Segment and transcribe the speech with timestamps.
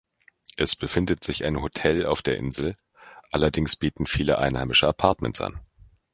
[0.57, 2.75] Es befindet sich ein Hotel auf der Insel,
[3.31, 5.59] allerdings bieten viele Einheimische Appartements an.